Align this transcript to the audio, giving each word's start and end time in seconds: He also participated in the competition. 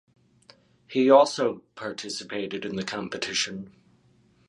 He 0.87 1.11
also 1.11 1.61
participated 1.75 2.65
in 2.65 2.75
the 2.75 2.81
competition. 2.83 3.71